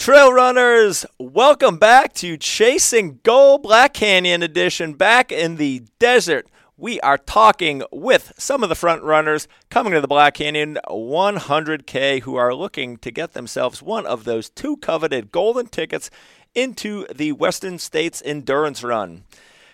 trail 0.00 0.32
runners, 0.32 1.04
welcome 1.18 1.76
back 1.76 2.14
to 2.14 2.38
Chasing 2.38 3.20
Gold 3.22 3.62
Black 3.62 3.92
Canyon 3.92 4.42
Edition 4.42 4.94
back 4.94 5.30
in 5.30 5.56
the 5.56 5.82
desert. 5.98 6.48
We 6.78 6.98
are 7.02 7.18
talking 7.18 7.82
with 7.92 8.32
some 8.38 8.62
of 8.62 8.70
the 8.70 8.74
front 8.74 9.02
runners 9.02 9.46
coming 9.68 9.92
to 9.92 10.00
the 10.00 10.08
Black 10.08 10.32
Canyon 10.32 10.78
100K 10.88 12.22
who 12.22 12.34
are 12.36 12.54
looking 12.54 12.96
to 12.96 13.10
get 13.10 13.34
themselves 13.34 13.82
one 13.82 14.06
of 14.06 14.24
those 14.24 14.48
two 14.48 14.78
coveted 14.78 15.30
golden 15.30 15.66
tickets 15.66 16.08
into 16.54 17.06
the 17.14 17.32
Western 17.32 17.78
States 17.78 18.22
Endurance 18.24 18.82
Run. 18.82 19.24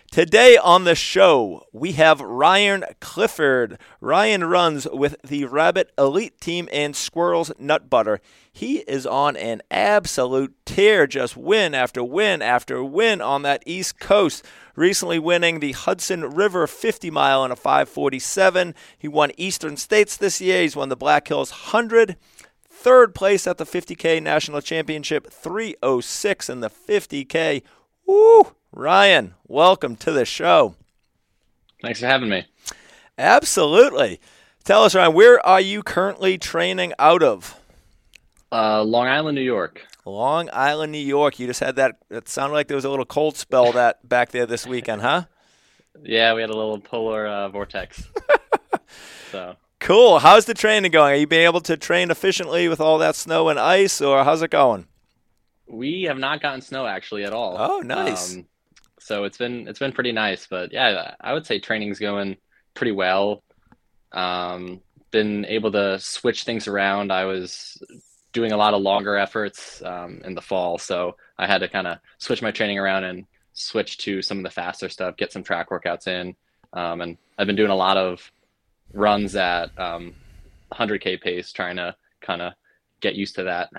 Today 0.09 0.57
on 0.57 0.85
the 0.85 0.95
show, 0.95 1.65
we 1.71 1.91
have 1.91 2.21
Ryan 2.21 2.85
Clifford. 3.01 3.77
Ryan 3.99 4.45
runs 4.45 4.87
with 4.91 5.17
the 5.21 5.45
Rabbit 5.45 5.91
Elite 5.97 6.39
Team 6.39 6.67
and 6.71 6.95
Squirrel's 6.95 7.51
Nut 7.59 7.89
Butter. 7.89 8.21
He 8.51 8.77
is 8.79 9.05
on 9.05 9.35
an 9.35 9.61
absolute 9.69 10.55
tear, 10.65 11.05
just 11.07 11.37
win 11.37 11.75
after 11.75 12.03
win 12.03 12.41
after 12.41 12.83
win 12.83 13.21
on 13.21 13.43
that 13.43 13.61
East 13.65 13.99
Coast. 13.99 14.43
Recently 14.75 15.19
winning 15.19 15.59
the 15.59 15.73
Hudson 15.73 16.23
River 16.23 16.65
50 16.65 17.11
mile 17.11 17.43
in 17.45 17.51
a 17.51 17.55
547. 17.55 18.73
He 18.97 19.07
won 19.07 19.31
Eastern 19.37 19.77
States 19.77 20.17
this 20.17 20.41
year. 20.41 20.61
He's 20.61 20.75
won 20.75 20.89
the 20.89 20.95
Black 20.95 21.27
Hills 21.27 21.51
100 21.51 22.15
third 22.77 23.15
place 23.15 23.47
at 23.47 23.57
the 23.57 23.65
50K 23.65 24.21
National 24.21 24.61
Championship, 24.61 25.31
306 25.31 26.49
in 26.49 26.61
the 26.61 26.69
50K. 26.69 27.63
Woo! 28.07 28.53
Ryan, 28.71 29.33
welcome 29.45 29.97
to 29.97 30.11
the 30.11 30.23
show. 30.23 30.75
Thanks 31.81 31.99
for 31.99 32.07
having 32.07 32.29
me. 32.29 32.45
Absolutely. 33.17 34.21
Tell 34.63 34.83
us, 34.83 34.95
Ryan, 34.95 35.13
where 35.13 35.45
are 35.45 35.59
you 35.59 35.83
currently 35.83 36.37
training 36.37 36.93
out 36.97 37.21
of? 37.21 37.59
Uh, 38.51 38.81
Long 38.83 39.07
Island, 39.07 39.35
New 39.35 39.41
York. 39.41 39.85
Long 40.05 40.49
Island, 40.53 40.93
New 40.93 40.97
York. 40.99 41.37
You 41.37 41.47
just 41.47 41.59
had 41.59 41.75
that. 41.75 41.97
It 42.09 42.29
sounded 42.29 42.53
like 42.53 42.67
there 42.67 42.75
was 42.75 42.85
a 42.85 42.89
little 42.89 43.05
cold 43.05 43.35
spell 43.35 43.73
that 43.73 44.07
back 44.07 44.31
there 44.31 44.45
this 44.45 44.65
weekend, 44.65 45.01
huh? 45.01 45.25
Yeah, 46.01 46.33
we 46.33 46.41
had 46.41 46.49
a 46.49 46.55
little 46.55 46.79
polar 46.79 47.27
uh, 47.27 47.49
vortex. 47.49 48.03
so 49.31 49.57
cool. 49.81 50.19
How's 50.19 50.45
the 50.45 50.53
training 50.53 50.91
going? 50.91 51.13
Are 51.13 51.17
you 51.17 51.27
being 51.27 51.45
able 51.45 51.61
to 51.61 51.75
train 51.75 52.09
efficiently 52.09 52.69
with 52.69 52.79
all 52.79 52.99
that 52.99 53.15
snow 53.15 53.49
and 53.49 53.59
ice, 53.59 53.99
or 53.99 54.23
how's 54.23 54.41
it 54.41 54.51
going? 54.51 54.87
We 55.67 56.03
have 56.03 56.17
not 56.17 56.41
gotten 56.41 56.61
snow 56.61 56.85
actually 56.85 57.23
at 57.23 57.33
all. 57.33 57.57
Oh, 57.59 57.79
nice. 57.79 58.35
Um, 58.35 58.45
so 58.99 59.23
it's 59.23 59.37
been 59.37 59.67
it's 59.67 59.79
been 59.79 59.91
pretty 59.91 60.11
nice. 60.11 60.47
But 60.47 60.73
yeah, 60.73 61.15
I 61.19 61.33
would 61.33 61.45
say 61.45 61.59
training's 61.59 61.99
going 61.99 62.37
pretty 62.73 62.91
well. 62.91 63.43
Um, 64.11 64.81
been 65.11 65.45
able 65.45 65.71
to 65.71 65.99
switch 65.99 66.43
things 66.43 66.67
around. 66.67 67.11
I 67.11 67.25
was 67.25 67.81
doing 68.33 68.51
a 68.51 68.57
lot 68.57 68.73
of 68.73 68.81
longer 68.81 69.15
efforts 69.17 69.81
um, 69.83 70.21
in 70.25 70.35
the 70.35 70.41
fall, 70.41 70.77
so 70.77 71.15
I 71.37 71.47
had 71.47 71.59
to 71.59 71.67
kind 71.67 71.87
of 71.87 71.99
switch 72.17 72.41
my 72.41 72.51
training 72.51 72.77
around 72.77 73.03
and 73.03 73.25
switch 73.53 73.97
to 73.99 74.21
some 74.21 74.37
of 74.37 74.43
the 74.43 74.49
faster 74.49 74.89
stuff, 74.89 75.17
get 75.17 75.31
some 75.31 75.43
track 75.43 75.69
workouts 75.69 76.07
in, 76.07 76.35
um, 76.73 77.01
and 77.01 77.17
I've 77.37 77.47
been 77.47 77.55
doing 77.55 77.71
a 77.71 77.75
lot 77.75 77.97
of 77.97 78.31
runs 78.93 79.35
at 79.35 79.75
100k 79.75 81.13
um, 81.13 81.19
pace, 81.19 81.51
trying 81.51 81.77
to 81.77 81.95
kind 82.21 82.41
of 82.41 82.53
get 83.01 83.15
used 83.15 83.35
to 83.35 83.43
that. 83.43 83.69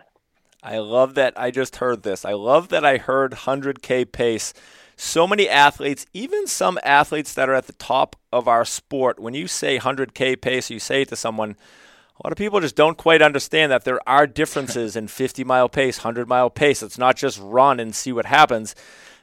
I 0.63 0.79
love 0.79 1.15
that 1.15 1.35
I 1.37 1.51
just 1.51 1.77
heard 1.77 2.03
this. 2.03 2.25
I 2.25 2.33
love 2.33 2.69
that 2.69 2.85
I 2.85 2.99
heard 2.99 3.33
100k 3.33 4.11
pace 4.11 4.53
so 5.01 5.29
many 5.29 5.49
athletes, 5.49 6.07
even 6.13 6.49
some 6.49 6.79
athletes 6.83 7.33
that 7.35 7.49
are 7.49 7.55
at 7.55 7.69
the 7.69 7.73
top 7.75 8.17
of 8.33 8.49
our 8.49 8.65
sport, 8.65 9.21
when 9.21 9.33
you 9.33 9.47
say 9.47 9.79
100K 9.79 10.41
pace, 10.41 10.71
you 10.71 10.81
say 10.81 11.03
it 11.03 11.09
to 11.09 11.17
someone, 11.17 11.53
a 11.53 12.27
lot 12.27 12.33
of 12.33 12.39
people 12.39 12.61
just 12.61 12.75
don't 12.75 12.99
quite 12.99 13.23
understand 13.23 13.71
that 13.71 13.85
there 13.85 14.01
are 14.09 14.27
differences 14.27 14.97
in 14.97 15.07
50 15.07 15.45
mile 15.45 15.69
pace, 15.69 15.99
100 15.99 16.27
mile 16.27 16.51
pace. 16.51 16.83
It's 16.83 16.99
not 16.99 17.17
just 17.17 17.39
run 17.41 17.79
and 17.79 17.95
see 17.95 18.13
what 18.13 18.27
happens. 18.27 18.75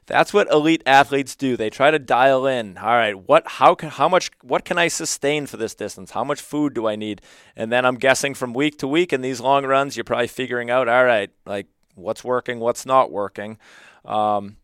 That's 0.07 0.33
what 0.33 0.51
elite 0.51 0.83
athletes 0.85 1.35
do. 1.35 1.57
They 1.57 1.69
try 1.69 1.89
to 1.89 1.97
dial 1.97 2.45
in. 2.45 2.77
All 2.77 2.95
right, 2.95 3.17
what 3.27 3.43
how 3.47 3.73
can 3.73 3.89
how 3.89 4.07
much 4.07 4.29
what 4.43 4.63
can 4.63 4.77
I 4.77 4.87
sustain 4.87 5.47
for 5.47 5.57
this 5.57 5.73
distance? 5.73 6.11
How 6.11 6.23
much 6.23 6.41
food 6.41 6.75
do 6.75 6.87
I 6.87 6.95
need? 6.95 7.21
And 7.55 7.71
then 7.71 7.85
I'm 7.85 7.95
guessing 7.95 8.35
from 8.35 8.53
week 8.53 8.77
to 8.79 8.87
week 8.87 9.11
in 9.11 9.21
these 9.21 9.41
long 9.41 9.65
runs, 9.65 9.97
you're 9.97 10.03
probably 10.03 10.27
figuring 10.27 10.69
out, 10.69 10.87
all 10.87 11.05
right, 11.05 11.31
like 11.45 11.67
what's 11.95 12.23
working, 12.23 12.59
what's 12.59 12.85
not 12.85 13.11
working. 13.11 13.57
Um, 14.03 14.57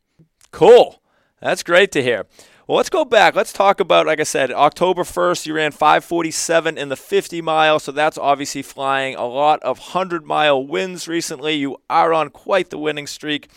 cool. 0.51 1.01
That's 1.41 1.63
great 1.63 1.91
to 1.93 2.03
hear. 2.03 2.27
Well, 2.67 2.77
let's 2.77 2.89
go 2.89 3.03
back. 3.03 3.35
Let's 3.35 3.51
talk 3.51 3.79
about, 3.79 4.05
like 4.05 4.19
I 4.19 4.23
said, 4.23 4.51
October 4.51 5.01
1st, 5.03 5.47
you 5.47 5.55
ran 5.55 5.71
547 5.71 6.77
in 6.77 6.89
the 6.89 6.95
50 6.95 7.41
mile, 7.41 7.79
so 7.79 7.91
that's 7.91 8.17
obviously 8.17 8.61
flying. 8.61 9.15
A 9.15 9.25
lot 9.25 9.61
of 9.63 9.79
100 9.79 10.23
mile 10.23 10.65
wins 10.65 11.07
recently. 11.07 11.55
You 11.55 11.77
are 11.89 12.13
on 12.13 12.29
quite 12.29 12.69
the 12.69 12.77
winning 12.77 13.07
streak. 13.07 13.49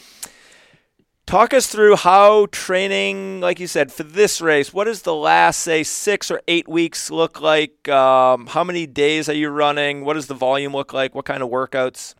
Talk 1.26 1.54
us 1.54 1.66
through 1.66 1.96
how 1.96 2.46
training, 2.52 3.40
like 3.40 3.58
you 3.58 3.66
said, 3.66 3.90
for 3.90 4.02
this 4.02 4.42
race, 4.42 4.74
what 4.74 4.84
does 4.84 5.02
the 5.02 5.14
last, 5.14 5.60
say, 5.62 5.82
six 5.82 6.30
or 6.30 6.42
eight 6.46 6.68
weeks 6.68 7.10
look 7.10 7.40
like? 7.40 7.88
Um, 7.88 8.46
how 8.46 8.62
many 8.62 8.86
days 8.86 9.28
are 9.30 9.34
you 9.34 9.48
running? 9.48 10.04
What 10.04 10.14
does 10.14 10.26
the 10.26 10.34
volume 10.34 10.74
look 10.74 10.92
like? 10.92 11.14
What 11.14 11.24
kind 11.24 11.42
of 11.42 11.48
workouts? 11.48 12.14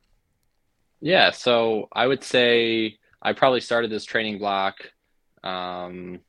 Yeah, 1.03 1.32
so 1.32 1.88
I 1.92 2.06
would 2.06 2.25
say 2.25 2.97
I 3.20 3.34
probably 3.34 3.60
started 3.60 3.91
this 3.91 4.06
training 4.06 4.38
block 4.38 4.76
um, 5.42 6.21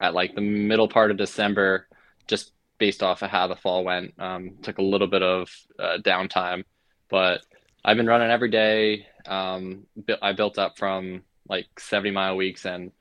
at 0.00 0.12
like 0.12 0.34
the 0.34 0.40
middle 0.40 0.88
part 0.88 1.12
of 1.12 1.16
December, 1.16 1.86
just 2.26 2.52
based 2.78 3.04
off 3.04 3.22
of 3.22 3.30
how 3.30 3.46
the 3.46 3.54
fall 3.54 3.84
went. 3.84 4.14
Um, 4.18 4.56
took 4.62 4.78
a 4.78 4.82
little 4.82 5.06
bit 5.06 5.22
of 5.22 5.48
uh, 5.78 5.98
downtime, 6.02 6.64
but 7.08 7.42
I've 7.84 7.96
been 7.96 8.08
running 8.08 8.30
every 8.30 8.50
day. 8.50 9.06
Um, 9.26 9.86
I 10.20 10.32
built 10.32 10.58
up 10.58 10.76
from 10.76 11.22
like 11.50 11.66
70 11.78 12.12
mile 12.12 12.36
weeks, 12.36 12.64
and 12.64 12.92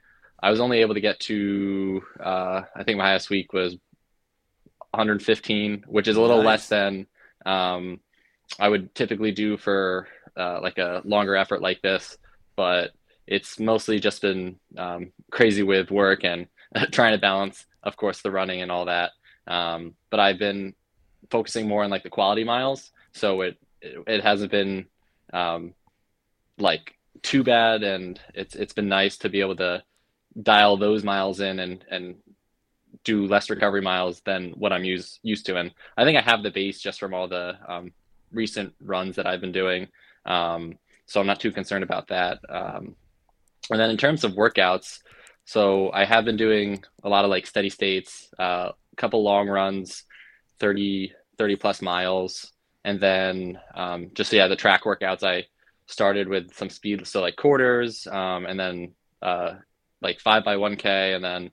I 0.42 0.50
was 0.50 0.60
only 0.60 0.80
able 0.80 0.96
to 0.96 1.02
get 1.02 1.20
to 1.22 2.02
uh, 2.20 2.64
I 2.76 2.84
think 2.84 2.98
my 2.98 3.06
highest 3.06 3.30
week 3.30 3.54
was 3.54 3.78
115, 4.92 5.86
which 5.88 6.08
is 6.08 6.18
a 6.18 6.22
little 6.22 6.38
nice. 6.38 6.46
less 6.46 6.68
than 6.70 7.08
um, 7.46 8.00
I 8.60 8.68
would 8.68 8.94
typically 8.96 9.32
do 9.32 9.56
for 9.58 10.08
uh, 10.36 10.60
like 10.62 10.80
a 10.80 11.02
longer 11.06 11.36
effort 11.36 11.62
like 11.62 11.82
this. 11.82 12.18
But 12.56 12.92
it's 13.28 13.60
mostly 13.60 14.00
just 14.00 14.22
been 14.22 14.58
um, 14.78 15.12
crazy 15.32 15.64
with 15.64 15.92
work 15.92 16.24
and 16.24 16.48
trying 16.92 17.14
to 17.14 17.20
balance, 17.20 17.66
of 17.84 17.96
course, 17.96 18.22
the 18.22 18.32
running 18.32 18.62
and 18.62 18.72
all 18.72 18.86
that. 18.86 19.12
Um, 19.48 19.94
but 20.10 20.20
I've 20.20 20.40
been 20.40 20.74
focusing 21.30 21.68
more 21.68 21.84
on 21.84 21.92
like 21.92 22.04
the 22.04 22.10
quality 22.10 22.44
miles, 22.44 22.92
so 23.14 23.42
it 23.42 23.58
it, 23.82 24.04
it 24.08 24.24
hasn't 24.24 24.52
been 24.52 24.86
um, 25.32 25.74
like 26.58 26.96
too 27.22 27.44
bad, 27.44 27.84
and 27.84 28.20
it's 28.34 28.56
it's 28.56 28.74
been 28.74 28.90
nice 28.90 29.18
to 29.20 29.30
be 29.30 29.42
able 29.42 29.56
to 29.58 29.84
dial 30.42 30.78
those 30.78 31.04
miles 31.04 31.40
in 31.40 31.60
and 31.60 31.84
and 31.90 32.16
do 33.04 33.26
less 33.28 33.50
recovery 33.50 33.82
miles 33.82 34.22
than 34.22 34.52
what 34.52 34.74
I'm 34.74 34.84
used 34.84 35.20
used 35.24 35.46
to. 35.48 35.58
And 35.58 35.74
I 35.98 36.04
think 36.04 36.18
I 36.18 36.22
have 36.22 36.44
the 36.44 36.52
base 36.52 36.80
just 36.80 37.00
from 37.00 37.14
all 37.14 37.28
the 37.28 37.58
um, 37.68 37.92
recent 38.32 38.74
runs 38.82 39.16
that 39.16 39.28
I've 39.28 39.42
been 39.42 39.52
doing. 39.52 39.88
Um, 40.26 40.78
so 41.06 41.20
I'm 41.20 41.28
not 41.28 41.40
too 41.40 41.52
concerned 41.52 41.84
about 41.84 42.08
that. 42.10 42.40
Um, 42.50 42.96
and 43.70 43.80
then 43.80 43.90
in 43.90 43.98
terms 43.98 44.24
of 44.24 44.34
workouts, 44.34 45.00
so 45.46 45.92
I 45.92 46.06
have 46.06 46.26
been 46.26 46.38
doing 46.38 46.84
a 47.04 47.10
lot 47.10 47.26
of 47.26 47.32
like 47.32 47.48
steady 47.48 47.70
states, 47.70 48.30
a 48.38 48.42
uh, 48.42 48.72
couple 48.98 49.24
long 49.24 49.48
runs, 49.48 50.04
30, 50.60 51.14
30 51.38 51.56
plus 51.56 51.82
miles. 51.82 52.52
And 52.86 53.00
then 53.00 53.60
um, 53.74 54.12
just, 54.14 54.32
yeah, 54.32 54.48
the 54.48 54.56
track 54.56 54.84
workouts, 54.84 55.24
I 55.24 55.46
started 55.90 56.28
with 56.30 56.54
some 56.54 56.70
speed, 56.70 57.06
so 57.08 57.20
like 57.20 57.36
quarters, 57.36 58.08
um, 58.08 58.46
and 58.46 58.60
then 58.60 58.94
uh, 59.22 59.56
like 60.02 60.20
five 60.20 60.46
by 60.46 60.56
1K. 60.56 61.16
And 61.16 61.24
then 61.24 61.52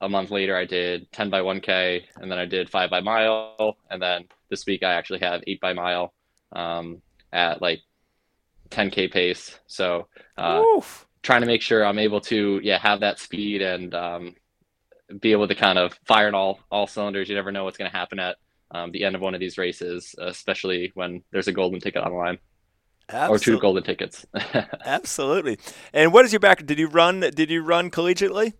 a 0.00 0.08
month 0.08 0.30
later, 0.30 0.56
I 0.56 0.64
did 0.64 1.12
10 1.12 1.30
by 1.30 1.40
1K, 1.40 2.02
and 2.16 2.30
then 2.30 2.38
I 2.38 2.46
did 2.46 2.70
five 2.70 2.90
by 2.90 3.00
mile. 3.00 3.76
And 3.90 4.00
then 4.00 4.24
this 4.50 4.64
week, 4.66 4.82
I 4.82 4.94
actually 4.94 5.20
have 5.20 5.42
eight 5.46 5.60
by 5.60 5.74
mile 5.74 6.14
um, 6.52 7.02
at 7.32 7.60
like 7.60 7.80
10K 8.70 9.12
pace. 9.12 9.58
So, 9.66 10.08
uh, 10.38 10.62
trying 11.22 11.42
to 11.42 11.46
make 11.46 11.62
sure 11.62 11.84
I'm 11.84 11.98
able 11.98 12.20
to 12.22 12.60
yeah 12.62 12.78
have 12.78 13.00
that 13.00 13.18
speed 13.18 13.60
and 13.60 13.94
um, 13.94 14.34
be 15.20 15.32
able 15.32 15.48
to 15.48 15.54
kind 15.54 15.78
of 15.78 15.98
fire 16.06 16.28
in 16.28 16.34
all 16.34 16.60
all 16.70 16.86
cylinders. 16.86 17.28
You 17.28 17.34
never 17.34 17.52
know 17.52 17.64
what's 17.64 17.76
going 17.76 17.90
to 17.90 17.96
happen 17.96 18.18
at 18.18 18.36
um, 18.70 18.90
the 18.90 19.04
end 19.04 19.14
of 19.14 19.20
one 19.20 19.34
of 19.34 19.40
these 19.40 19.58
races, 19.58 20.14
especially 20.18 20.92
when 20.94 21.22
there's 21.30 21.48
a 21.48 21.52
golden 21.52 21.80
ticket 21.80 22.02
on 22.02 22.12
the 22.12 22.16
line. 22.16 22.38
Absolutely. 23.08 23.34
Or 23.34 23.38
two 23.38 23.60
golden 23.60 23.82
tickets. 23.84 24.26
Absolutely. 24.84 25.58
And 25.92 26.12
what 26.12 26.24
is 26.24 26.32
your 26.32 26.40
background? 26.40 26.68
Did 26.68 26.78
you 26.78 26.88
run? 26.88 27.20
Did 27.20 27.50
you 27.50 27.62
run 27.62 27.90
collegiately? 27.90 28.54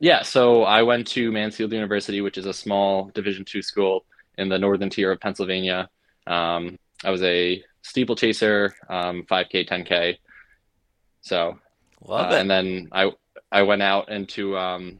Yeah. 0.00 0.22
So 0.22 0.62
I 0.62 0.82
went 0.82 1.06
to 1.08 1.30
Mansfield 1.30 1.72
University, 1.72 2.20
which 2.20 2.38
is 2.38 2.46
a 2.46 2.54
small 2.54 3.10
Division 3.14 3.44
two 3.44 3.62
school 3.62 4.04
in 4.38 4.48
the 4.48 4.58
northern 4.58 4.88
tier 4.88 5.12
of 5.12 5.20
Pennsylvania. 5.20 5.88
Um, 6.26 6.78
I 7.04 7.10
was 7.10 7.22
a 7.22 7.62
steeplechaser, 7.82 8.74
um, 8.88 9.24
5K, 9.30 9.68
10K, 9.68 10.16
so, 11.26 11.58
love 12.06 12.30
uh, 12.30 12.36
it. 12.36 12.40
And 12.40 12.48
then 12.48 12.88
I 12.92 13.10
I 13.50 13.62
went 13.62 13.82
out 13.82 14.10
into 14.10 14.56
um, 14.56 14.98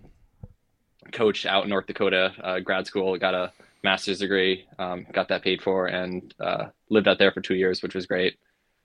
coach 1.12 1.46
out 1.46 1.62
in 1.62 1.70
North 1.70 1.86
Dakota 1.86 2.32
uh, 2.42 2.58
grad 2.58 2.84
school. 2.84 3.16
Got 3.16 3.34
a 3.34 3.52
master's 3.84 4.18
degree. 4.18 4.66
Um, 4.78 5.06
got 5.12 5.28
that 5.28 5.42
paid 5.42 5.62
for 5.62 5.86
and 5.86 6.34
uh, 6.40 6.66
lived 6.90 7.08
out 7.08 7.18
there 7.18 7.32
for 7.32 7.40
two 7.40 7.54
years, 7.54 7.82
which 7.82 7.94
was 7.94 8.06
great. 8.06 8.38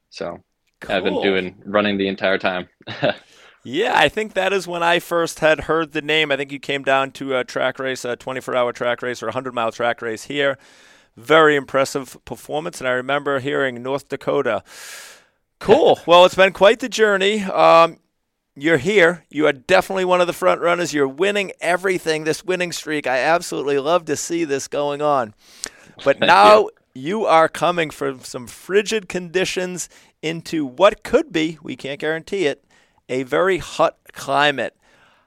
So. 0.09 0.39
Cool. 0.81 0.95
I've 0.95 1.03
been 1.03 1.21
doing 1.21 1.61
running 1.65 1.97
the 1.97 2.07
entire 2.07 2.39
time. 2.39 2.67
yeah, 3.63 3.93
I 3.95 4.09
think 4.09 4.33
that 4.33 4.51
is 4.51 4.67
when 4.67 4.81
I 4.81 4.99
first 4.99 5.39
had 5.39 5.61
heard 5.61 5.91
the 5.91 6.01
name. 6.01 6.31
I 6.31 6.37
think 6.37 6.51
you 6.51 6.59
came 6.59 6.83
down 6.83 7.11
to 7.13 7.37
a 7.37 7.43
track 7.43 7.77
race, 7.77 8.03
a 8.03 8.15
24 8.15 8.55
hour 8.55 8.73
track 8.73 9.03
race 9.03 9.21
or 9.21 9.27
a 9.27 9.29
100 9.29 9.53
mile 9.53 9.71
track 9.71 10.01
race 10.01 10.23
here. 10.23 10.57
Very 11.15 11.55
impressive 11.55 12.17
performance. 12.25 12.81
And 12.81 12.87
I 12.87 12.93
remember 12.93 13.39
hearing 13.39 13.83
North 13.83 14.09
Dakota. 14.09 14.63
Cool. 15.59 15.99
well, 16.07 16.25
it's 16.25 16.35
been 16.35 16.53
quite 16.53 16.79
the 16.79 16.89
journey. 16.89 17.43
Um, 17.43 17.97
you're 18.55 18.77
here. 18.77 19.25
You 19.29 19.47
are 19.47 19.53
definitely 19.53 20.05
one 20.05 20.21
of 20.21 20.27
the 20.27 20.33
front 20.33 20.61
runners. 20.61 20.93
You're 20.93 21.07
winning 21.07 21.51
everything. 21.61 22.23
This 22.23 22.43
winning 22.43 22.71
streak. 22.71 23.07
I 23.07 23.19
absolutely 23.19 23.79
love 23.79 24.05
to 24.05 24.15
see 24.15 24.43
this 24.43 24.67
going 24.67 25.01
on. 25.01 25.33
But 26.03 26.19
now 26.21 26.69
you 26.93 27.25
are 27.25 27.47
coming 27.47 27.89
from 27.89 28.21
some 28.21 28.47
frigid 28.47 29.07
conditions 29.07 29.89
into 30.21 30.65
what 30.65 31.03
could 31.03 31.31
be, 31.31 31.57
we 31.63 31.75
can't 31.75 31.99
guarantee 31.99 32.45
it, 32.45 32.63
a 33.09 33.23
very 33.23 33.57
hot 33.57 33.97
climate. 34.13 34.75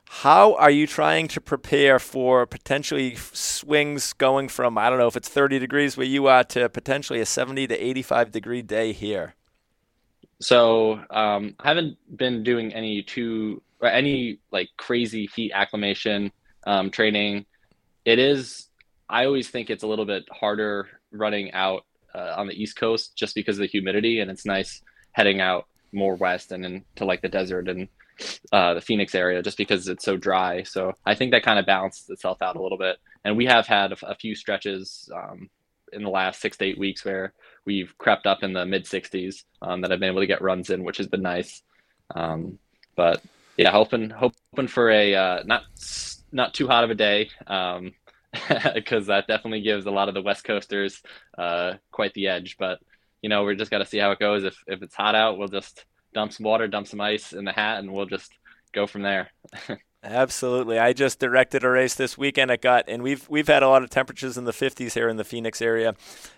How 0.07 0.55
are 0.55 0.71
you 0.71 0.87
trying 0.87 1.27
to 1.29 1.41
prepare 1.41 1.99
for 1.99 2.47
potentially 2.47 3.17
swings 3.17 4.13
going 4.13 4.49
from, 4.49 4.79
I 4.79 4.89
don't 4.89 4.99
know 4.99 5.09
if 5.09 5.17
it's 5.17 5.29
30 5.29 5.59
degrees 5.59 5.97
where 5.97 6.07
you 6.07 6.27
are, 6.29 6.45
to 6.45 6.69
potentially 6.69 7.21
a 7.21 7.27
70 7.27 7.67
to 7.69 7.85
85 7.85 8.31
degree 8.31 8.63
day 8.63 8.93
here? 8.93 9.35
So 10.45 11.01
um, 11.09 11.55
I 11.59 11.69
haven't 11.69 11.97
been 12.19 12.43
doing 12.43 12.75
any 12.75 13.03
too 13.03 13.63
or 13.81 13.89
any 13.89 14.41
like 14.53 14.69
crazy 14.77 15.27
heat 15.35 15.53
acclimation 15.55 16.31
um, 16.67 16.91
training. 16.91 17.47
It 18.05 18.19
is. 18.19 18.69
I 19.09 19.25
always 19.25 19.49
think 19.49 19.71
it's 19.71 19.85
a 19.85 19.87
little 19.87 20.05
bit 20.05 20.25
harder 20.31 20.89
running 21.13 21.51
out 21.53 21.87
uh, 22.15 22.35
on 22.37 22.47
the 22.47 22.63
East 22.63 22.77
Coast 22.77 23.17
just 23.17 23.35
because 23.35 23.57
of 23.57 23.63
the 23.63 23.69
humidity, 23.69 24.21
and 24.21 24.31
it's 24.31 24.45
nice 24.45 24.83
heading 25.13 25.41
out 25.41 25.67
more 25.93 26.15
west 26.15 26.53
and 26.53 26.67
into 26.67 27.07
like 27.07 27.23
the 27.23 27.29
desert 27.29 27.67
and 27.67 27.89
uh, 28.53 28.75
the 28.75 28.83
Phoenix 28.83 29.15
area 29.15 29.43
just 29.43 29.57
because 29.57 29.89
it's 29.89 30.05
so 30.05 30.19
dry. 30.19 30.63
So 30.63 30.93
I 31.07 31.15
think 31.15 31.31
that 31.31 31.43
kind 31.43 31.59
of 31.59 31.65
balances 31.65 32.11
itself 32.11 32.43
out 32.43 32.57
a 32.57 32.63
little 32.63 32.77
bit. 32.77 32.99
And 33.25 33.35
we 33.35 33.47
have 33.47 33.67
had 33.67 33.93
a, 33.93 33.97
a 34.07 34.15
few 34.15 34.35
stretches 34.35 35.09
um, 35.17 35.49
in 35.95 36.03
the 36.03 36.11
last 36.11 36.41
six 36.41 36.57
to 36.59 36.65
eight 36.65 36.79
weeks 36.79 37.05
where 37.05 37.33
we've 37.65 37.97
crept 37.99 38.27
up 38.27 38.43
in 38.43 38.53
the 38.53 38.67
mid 38.67 38.85
60s 38.85 39.45
um, 39.63 39.81
that 39.81 39.93
I've 39.93 40.01
been 40.01 40.11
able 40.11 40.21
to 40.21 40.27
get 40.27 40.43
runs 40.43 40.71
in, 40.71 40.85
which 40.85 40.99
has 40.99 41.07
been 41.07 41.23
nice. 41.23 41.63
Um, 42.15 42.59
but 42.97 43.23
yeah, 43.57 43.71
hoping 43.71 44.11
hoping 44.11 44.69
for 44.69 44.91
a 44.91 45.15
uh, 45.15 45.43
not 45.45 45.63
not 46.33 46.55
too 46.55 46.67
hot 46.67 46.85
of 46.85 46.91
a 46.91 46.95
day 46.95 47.31
because 47.39 47.79
um, 47.79 47.93
that 49.07 49.27
definitely 49.29 49.63
gives 49.63 49.87
a 49.87 49.91
lot 49.91 50.09
of 50.09 50.15
the 50.15 50.23
West 50.23 50.45
Coasters 50.45 51.01
uh, 51.39 51.75
quite 51.91 52.13
the 52.15 52.29
edge. 52.29 52.57
But 52.59 52.81
you 53.23 53.29
know, 53.29 53.43
we're 53.43 53.55
just 53.55 53.71
got 53.71 53.79
to 53.79 53.87
see 53.87 53.99
how 53.99 54.11
it 54.11 54.19
goes. 54.19 54.45
If 54.45 54.57
if 54.67 54.83
it's 54.83 54.95
hot 54.95 55.15
out, 55.15 55.39
we'll 55.39 55.49
just 55.49 55.85
dump 56.13 56.33
some 56.33 56.45
water, 56.45 56.69
dump 56.69 56.87
some 56.87 57.01
ice 57.01 57.33
in 57.33 57.45
the 57.45 57.53
hat, 57.53 57.79
and 57.79 57.93
we'll 57.93 58.07
just 58.07 58.33
go 58.73 58.87
from 58.87 59.03
there. 59.03 59.31
Absolutely. 60.05 60.79
I 60.79 60.93
just 60.93 61.19
directed 61.19 61.65
a 61.65 61.71
race 61.71 61.95
this 61.95 62.19
weekend. 62.19 62.51
It 62.51 62.61
got, 62.61 62.85
and 62.89 63.03
we've 63.03 63.27
we've 63.31 63.47
had 63.47 63.63
a 63.63 63.69
lot 63.69 63.83
of 63.83 63.89
temperatures 63.89 64.37
in 64.37 64.45
the 64.45 64.53
50s 64.53 64.93
here 64.93 65.09
in 65.09 65.17
the 65.17 65.25
Phoenix 65.25 65.63
area. 65.63 65.95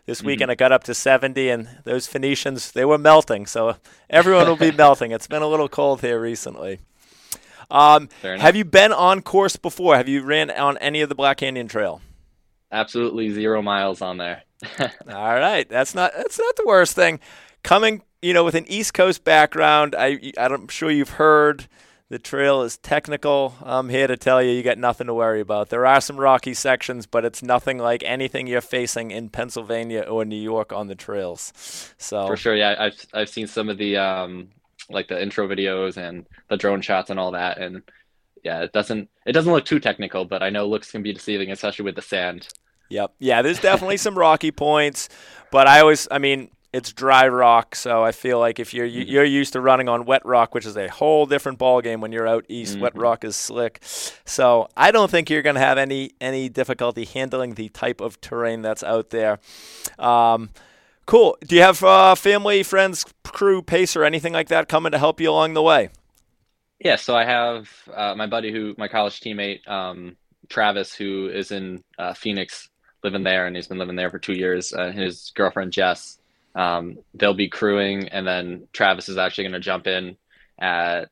This 0.07 0.19
mm-hmm. 0.19 0.29
weekend 0.29 0.51
it 0.53 0.57
got 0.57 0.71
up 0.71 0.85
to 0.85 0.95
70, 0.95 1.49
and 1.49 1.69
those 1.83 2.07
Phoenicians 2.07 2.71
they 2.71 2.85
were 2.85 2.97
melting. 2.97 3.47
So 3.47 3.77
everyone 4.09 4.47
will 4.47 4.57
be 4.57 4.71
melting. 4.77 5.11
It's 5.11 5.27
been 5.27 5.43
a 5.43 5.49
little 5.49 5.69
cold 5.69 6.01
here 6.01 6.21
recently. 6.21 6.79
Um, 7.69 8.09
have 8.23 8.55
you 8.55 8.65
been 8.65 8.93
on 8.93 9.23
course 9.23 9.57
before? 9.57 9.97
Have 9.97 10.09
you 10.09 10.23
ran 10.23 10.53
on 10.53 10.79
any 10.79 11.01
of 11.01 11.09
the 11.09 11.17
Black 11.17 11.39
Canyon 11.39 11.67
Trail? 11.67 12.01
Absolutely 12.71 13.31
zero 13.31 13.63
miles 13.63 14.01
on 14.01 14.19
there. 14.19 14.45
All 14.81 15.35
right, 15.35 15.69
that's 15.69 15.93
not 15.93 16.13
that's 16.17 16.39
not 16.39 16.55
the 16.55 16.65
worst 16.67 16.95
thing. 16.95 17.19
Coming, 17.65 18.03
you 18.23 18.33
know, 18.33 18.45
with 18.45 18.55
an 18.55 18.67
East 18.69 18.95
Coast 18.95 19.25
background, 19.25 19.97
I 19.99 20.33
I'm 20.39 20.69
sure 20.69 20.89
you've 20.89 21.11
heard 21.11 21.67
the 22.09 22.19
trail 22.19 22.63
is 22.63 22.79
technical. 22.79 23.55
I'm 23.63 23.89
here 23.89 24.07
to 24.07 24.17
tell 24.17 24.43
you, 24.43 24.53
you 24.53 24.63
got 24.63 24.79
nothing 24.79 25.09
to 25.09 25.15
worry 25.15 25.41
about. 25.41 25.71
There 25.71 25.87
are 25.87 26.01
some 26.01 26.17
rocky 26.17 26.55
sections, 26.55 27.07
but 27.07 27.25
it's 27.25 27.43
nothing 27.43 27.79
like 27.79 28.03
anything 28.05 28.47
you're 28.47 28.61
facing 28.61 29.11
in 29.11 29.29
Pennsylvania 29.29 30.03
or 30.03 30.25
New 30.25 30.41
York 30.41 30.73
on 30.73 30.87
the 30.87 30.95
trails. 30.95 31.53
So 31.99 32.27
for 32.27 32.37
sure, 32.37 32.55
yeah, 32.55 32.77
I've 32.79 33.07
I've 33.13 33.29
seen 33.29 33.47
some 33.47 33.69
of 33.69 33.79
the 33.79 33.97
um, 33.97 34.49
like 34.89 35.09
the 35.09 35.21
intro 35.21 35.49
videos 35.49 35.97
and 35.97 36.27
the 36.49 36.57
drone 36.57 36.81
shots 36.81 37.11
and 37.11 37.19
all 37.19 37.33
that, 37.33 37.59
and 37.59 37.83
yeah, 38.45 38.63
it 38.63 38.73
doesn't 38.73 39.09
it 39.27 39.33
doesn't 39.33 39.53
look 39.53 39.65
too 39.65 39.81
technical, 39.81 40.25
but 40.25 40.43
I 40.43 40.51
know 40.51 40.67
looks 40.67 40.93
can 40.93 41.03
be 41.03 41.13
deceiving, 41.13 41.51
especially 41.51 41.85
with 41.85 41.97
the 41.97 42.03
sand. 42.03 42.49
Yep. 42.89 43.15
Yeah, 43.19 43.43
there's 43.43 43.61
definitely 43.61 43.97
some 43.97 44.17
rocky 44.17 44.53
points, 44.53 45.09
but 45.51 45.67
I 45.67 45.81
always, 45.81 46.07
I 46.11 46.19
mean, 46.19 46.51
it's 46.73 46.93
dry 46.93 47.29
rock, 47.29 47.75
so 47.75 48.05
I 48.05 48.13
feel 48.13 48.39
like 48.39 48.59
if 48.59 48.75
you're 48.75 48.87
mm-hmm. 48.87 49.09
you're 49.09 49.25
used 49.25 49.53
to 49.55 49.61
running 49.61 49.89
on 49.89 50.05
wet 50.05 50.25
rock, 50.25 50.55
which 50.55 50.67
is 50.67 50.77
a 50.77 50.89
whole 50.89 51.27
different 51.27 51.59
ball 51.59 51.81
game 51.81 52.01
when 52.01 52.13
you're 52.13 52.27
out 52.27 52.45
east, 52.49 52.75
mm-hmm. 52.75 52.83
wet 52.83 52.97
rock 52.97 53.25
is 53.25 53.37
slick. 53.37 53.81
So 53.83 54.69
I 54.77 54.91
don't 54.91 55.11
think 55.11 55.31
you're 55.31 55.43
going 55.43 55.55
to 55.55 55.61
have 55.61 55.79
any 55.79 56.13
any 56.21 56.49
difficulty 56.49 57.05
handling 57.05 57.55
the 57.55 57.69
type 57.71 58.01
of 58.01 58.21
terrain 58.21 58.63
that's 58.63 58.83
out 58.83 59.11
there. 59.11 59.39
Um, 59.99 60.51
cool. 61.07 61.39
Do 61.47 61.55
you 61.55 61.63
have 61.63 61.83
uh, 61.83 62.15
family, 62.15 62.63
friends, 62.63 63.05
crew, 63.25 63.63
pace, 63.63 63.97
or 63.97 64.05
anything 64.05 64.33
like 64.33 64.49
that 64.49 64.69
coming 64.69 64.93
to 64.93 64.99
help 64.99 65.21
you 65.21 65.31
along 65.31 65.55
the 65.55 65.63
way? 65.63 65.91
Yeah, 66.79 66.97
so 66.97 67.17
I 67.17 67.25
have 67.25 67.71
uh, 67.95 68.15
my 68.15 68.27
buddy 68.27 68.53
who 68.53 68.75
my 68.77 68.89
college 68.89 69.21
teammate 69.21 69.67
um, 69.67 70.17
Travis, 70.49 70.95
who 70.95 71.29
is 71.29 71.51
in 71.51 71.83
uh, 71.99 72.13
Phoenix, 72.13 72.69
living 73.03 73.23
there, 73.23 73.47
and 73.47 73.57
he's 73.57 73.67
been 73.67 73.79
living 73.79 73.97
there 73.97 74.11
for 74.11 74.19
two 74.19 74.35
years. 74.35 74.73
Uh, 74.73 74.91
his 74.91 75.33
girlfriend 75.35 75.73
Jess 75.73 76.19
um, 76.57 76.99
they'll 77.15 77.35
be 77.35 77.49
crewing, 77.49 78.09
and 78.09 78.27
then 78.27 78.67
Travis 78.73 79.09
is 79.09 79.19
actually 79.19 79.45
going 79.45 79.53
to 79.53 79.61
jump 79.61 79.87
in 79.87 80.17
at 80.59 81.11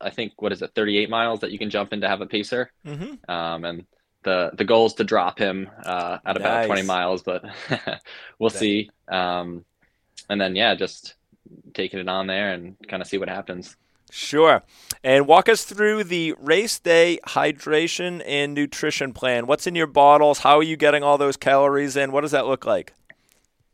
I 0.00 0.10
think 0.10 0.40
what 0.40 0.52
is 0.52 0.62
it, 0.62 0.72
38 0.74 1.10
miles 1.10 1.40
that 1.40 1.50
you 1.50 1.58
can 1.58 1.70
jump 1.70 1.92
in 1.92 2.02
to 2.02 2.08
have 2.08 2.20
a 2.20 2.26
pacer. 2.26 2.70
Mm-hmm. 2.86 3.30
Um, 3.30 3.64
and 3.64 3.86
the 4.22 4.50
the 4.54 4.64
goal 4.64 4.86
is 4.86 4.94
to 4.94 5.04
drop 5.04 5.38
him 5.38 5.70
uh, 5.84 6.18
at 6.24 6.36
about 6.36 6.54
nice. 6.54 6.66
20 6.66 6.82
miles, 6.82 7.22
but 7.22 7.44
we'll 8.38 8.50
see. 8.50 8.90
Um, 9.08 9.64
and 10.28 10.40
then 10.40 10.54
yeah, 10.56 10.74
just 10.74 11.14
taking 11.74 12.00
it 12.00 12.08
on 12.08 12.26
there 12.26 12.52
and 12.52 12.76
kind 12.88 13.02
of 13.02 13.08
see 13.08 13.18
what 13.18 13.28
happens. 13.28 13.76
Sure. 14.10 14.62
And 15.04 15.26
walk 15.26 15.48
us 15.48 15.64
through 15.64 16.04
the 16.04 16.34
race 16.38 16.78
day 16.78 17.18
hydration 17.26 18.22
and 18.26 18.54
nutrition 18.54 19.12
plan. 19.12 19.46
What's 19.46 19.66
in 19.66 19.74
your 19.74 19.86
bottles? 19.86 20.40
How 20.40 20.58
are 20.58 20.62
you 20.62 20.76
getting 20.76 21.02
all 21.02 21.18
those 21.18 21.36
calories 21.36 21.96
in? 21.96 22.10
What 22.10 22.22
does 22.22 22.30
that 22.30 22.46
look 22.46 22.64
like? 22.64 22.94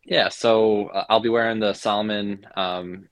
Yeah, 0.05 0.29
so 0.29 0.89
uh, 0.89 1.05
I'll 1.09 1.21
be 1.21 1.29
wearing 1.29 1.61
the 1.61 1.73
Salomon. 1.73 2.47
Um, 2.57 3.09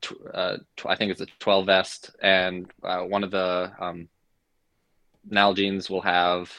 tw- 0.00 0.26
uh, 0.32 0.56
tw- 0.76 0.86
I 0.86 0.94
think 0.96 1.10
it's 1.10 1.20
a 1.20 1.26
12 1.40 1.66
vest, 1.66 2.10
and 2.22 2.70
uh, 2.82 3.00
one 3.00 3.24
of 3.24 3.30
the 3.30 3.72
um, 3.80 4.08
Nalgene's 5.28 5.90
will 5.90 6.02
have 6.02 6.50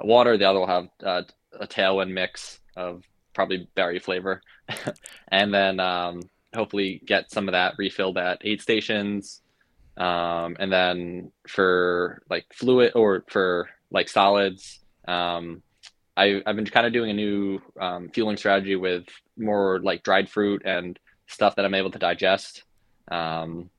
water. 0.00 0.36
The 0.36 0.48
other 0.48 0.60
will 0.60 0.66
have 0.66 0.88
uh, 1.02 1.22
a 1.58 1.66
Tailwind 1.66 2.12
mix 2.12 2.60
of 2.76 3.02
probably 3.34 3.68
berry 3.74 3.98
flavor, 3.98 4.42
and 5.28 5.52
then 5.52 5.80
um, 5.80 6.20
hopefully 6.54 7.02
get 7.04 7.30
some 7.30 7.48
of 7.48 7.52
that 7.52 7.74
refilled 7.78 8.18
at 8.18 8.40
aid 8.44 8.60
stations. 8.60 9.42
Um, 9.96 10.56
and 10.60 10.70
then 10.70 11.32
for 11.48 12.22
like 12.28 12.44
fluid 12.52 12.92
or 12.94 13.24
for 13.28 13.70
like 13.90 14.08
solids, 14.08 14.80
um, 15.08 15.62
I, 16.16 16.42
have 16.46 16.56
been 16.56 16.66
kind 16.66 16.86
of 16.86 16.92
doing 16.92 17.10
a 17.10 17.14
new 17.14 17.60
um, 17.80 18.08
fueling 18.08 18.36
strategy 18.36 18.76
with 18.76 19.04
more 19.36 19.80
like 19.80 20.02
dried 20.02 20.28
fruit 20.28 20.62
and 20.64 20.98
stuff 21.26 21.56
that 21.56 21.64
I'm 21.64 21.74
able 21.74 21.90
to 21.90 21.98
digest 21.98 22.64
um, 23.10 23.70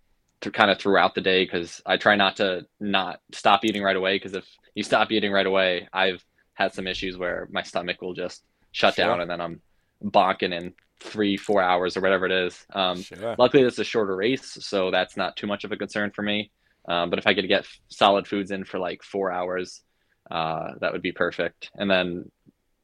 to 0.42 0.52
kind 0.52 0.70
of 0.70 0.80
throughout 0.80 1.16
the 1.16 1.22
day 1.22 1.44
because 1.44 1.82
I 1.86 1.98
try 1.98 2.16
not 2.16 2.36
to 2.38 2.66
not 2.80 3.22
stop 3.34 3.66
eating 3.66 3.82
right 3.82 3.96
away 3.96 4.16
because 4.16 4.34
if 4.34 4.46
you 4.76 4.84
stop 4.84 5.12
eating 5.12 5.32
right 5.32 5.46
away, 5.46 5.88
I've 5.92 6.24
had 6.54 6.74
some 6.74 6.88
issues 6.88 7.18
where 7.18 7.48
my 7.52 7.64
stomach 7.64 8.02
will 8.02 8.14
just 8.14 8.44
shut 8.72 8.96
sure. 8.96 9.06
down 9.06 9.22
and 9.22 9.30
then 9.30 9.42
I'm 9.42 9.62
bonking 10.04 10.54
in 10.54 10.74
three, 11.00 11.38
four 11.38 11.62
hours 11.62 11.98
or 11.98 12.02
whatever 12.02 12.26
it 12.26 12.32
is. 12.32 12.66
Um, 12.74 13.02
sure. 13.02 13.36
Luckily, 13.38 13.64
this 13.64 13.74
is 13.74 13.80
a 13.80 13.84
shorter 13.84 14.16
race, 14.16 14.58
so 14.62 14.92
that's 14.92 15.18
not 15.18 15.36
too 15.36 15.48
much 15.48 15.64
of 15.64 15.72
a 15.72 15.78
concern 15.78 16.12
for 16.12 16.22
me. 16.22 16.52
Um, 16.88 17.10
but 17.10 17.20
if 17.20 17.28
I 17.28 17.34
could 17.34 17.48
get 17.48 17.68
solid 17.90 18.28
foods 18.28 18.52
in 18.52 18.64
for 18.64 18.80
like 18.80 19.04
four 19.04 19.32
hours, 19.32 19.82
uh, 20.30 20.74
that 20.80 20.92
would 20.92 21.02
be 21.02 21.12
perfect. 21.12 21.72
And 21.76 21.90
then 21.90 22.32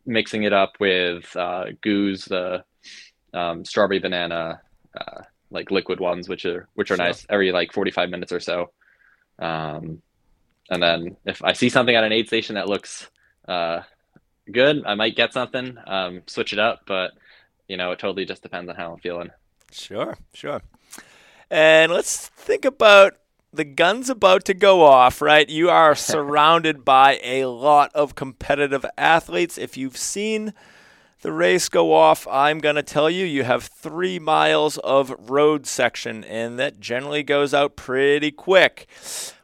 mixing 0.05 0.43
it 0.43 0.53
up 0.53 0.73
with 0.79 1.35
uh, 1.35 1.65
GUs, 1.81 2.25
the 2.25 2.63
um, 3.33 3.65
strawberry 3.65 4.00
banana, 4.00 4.62
uh, 4.97 5.21
like 5.50 5.71
liquid 5.71 6.00
ones, 6.00 6.27
which 6.27 6.45
are 6.45 6.67
which 6.73 6.91
are 6.91 6.95
sure. 6.95 7.05
nice 7.05 7.25
every 7.29 7.51
like 7.51 7.73
45 7.73 8.09
minutes 8.09 8.31
or 8.31 8.39
so. 8.39 8.71
Um, 9.39 10.01
and 10.69 10.81
then 10.81 11.17
if 11.25 11.43
I 11.43 11.53
see 11.53 11.69
something 11.69 11.95
at 11.95 12.03
an 12.03 12.12
aid 12.12 12.27
station 12.27 12.55
that 12.55 12.69
looks 12.69 13.09
uh, 13.47 13.81
good, 14.51 14.83
I 14.85 14.95
might 14.95 15.15
get 15.15 15.33
something, 15.33 15.77
um, 15.85 16.21
switch 16.27 16.53
it 16.53 16.59
up. 16.59 16.81
But 16.85 17.12
you 17.67 17.77
know, 17.77 17.91
it 17.91 18.00
totally 18.00 18.25
just 18.25 18.43
depends 18.43 18.69
on 18.69 18.75
how 18.75 18.93
I'm 18.93 19.00
feeling. 19.00 19.29
Sure, 19.71 20.17
sure. 20.33 20.62
And 21.50 21.91
let's 21.91 22.27
think 22.29 22.65
about 22.65 23.13
the 23.53 23.63
gun's 23.63 24.10
about 24.10 24.43
to 24.45 24.53
go 24.55 24.83
off, 24.83 25.22
right? 25.22 25.48
You 25.48 25.69
are 25.69 25.95
surrounded 26.13 26.83
by 26.83 27.19
a 27.24 27.45
lot 27.45 27.91
of 27.93 28.15
competitive 28.15 28.86
athletes. 28.98 29.57
If 29.57 29.77
you've 29.77 29.98
seen 29.98 30.53
the 31.22 31.31
race 31.31 31.69
go 31.69 31.93
off, 31.93 32.27
I'm 32.27 32.60
going 32.60 32.75
to 32.75 32.83
tell 32.83 33.10
you 33.10 33.25
you 33.25 33.43
have 33.43 33.63
three 33.63 34.19
miles 34.19 34.77
of 34.79 35.15
road 35.29 35.67
section, 35.67 36.24
and 36.24 36.57
that 36.60 36.79
generally 36.79 37.24
goes 37.24 37.53
out 37.53 37.75
pretty 37.75 38.31
quick. 38.31 38.88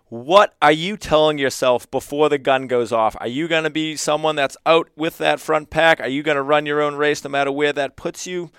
What 0.10 0.56
are 0.60 0.72
you 0.72 0.98
telling 0.98 1.38
yourself 1.38 1.90
before 1.92 2.30
the 2.30 2.40
gun 2.40 2.66
goes 2.66 2.92
off? 2.92 3.16
Are 3.20 3.28
you 3.28 3.48
going 3.48 3.64
to 3.64 3.70
be 3.70 3.96
someone 3.96 4.36
that's 4.36 4.58
out 4.66 4.90
with 4.96 5.20
that 5.20 5.40
front 5.40 5.70
pack? 5.70 6.02
Are 6.02 6.08
you 6.08 6.24
going 6.24 6.36
to 6.36 6.42
run 6.42 6.66
your 6.66 6.82
own 6.82 6.96
race 6.96 7.24
no 7.24 7.30
matter 7.30 7.52
where 7.52 7.74
that 7.74 7.96
puts 7.96 8.26
you? 8.26 8.50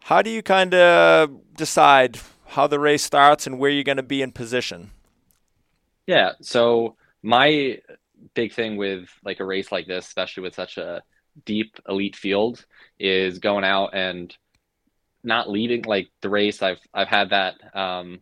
How 0.00 0.20
do 0.20 0.28
you 0.28 0.42
kind 0.42 0.74
of 0.74 1.30
decide 1.56 2.18
how 2.52 2.66
the 2.66 2.80
race 2.80 3.02
starts 3.02 3.46
and 3.46 3.58
where 3.58 3.70
you're 3.70 3.84
going 3.84 3.96
to 3.96 4.02
be 4.02 4.22
in 4.22 4.32
position? 4.32 4.90
Yeah. 6.06 6.32
So 6.40 6.96
my 7.22 7.78
big 8.34 8.52
thing 8.52 8.76
with 8.76 9.08
like 9.24 9.40
a 9.40 9.44
race 9.44 9.72
like 9.72 9.86
this, 9.86 10.06
especially 10.06 10.42
with 10.42 10.54
such 10.54 10.78
a 10.78 11.02
deep 11.44 11.76
elite 11.88 12.16
field, 12.16 12.64
is 12.98 13.38
going 13.38 13.64
out 13.64 13.90
and 13.94 14.36
not 15.24 15.50
leading 15.50 15.82
like 15.82 16.08
the 16.20 16.30
race. 16.30 16.62
I've 16.62 16.80
I've 16.92 17.08
had 17.08 17.30
that 17.30 17.54
um, 17.74 18.20